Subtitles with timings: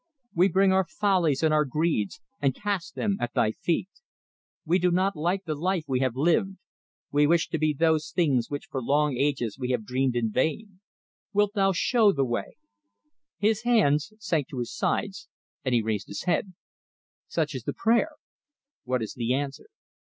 [0.33, 3.89] We bring our follies and our greeds, and cast them at Thy feet.
[4.65, 6.57] We do not like the life we have lived.
[7.11, 10.79] We wish to be those things which for long ages we have dreamed in vain.
[11.33, 12.57] Wilt Thou show the way?"
[13.37, 15.27] His hands sank to his sides,
[15.63, 16.53] and he raised his head.
[17.27, 18.13] "Such is the prayer.
[18.85, 19.67] What is the answer?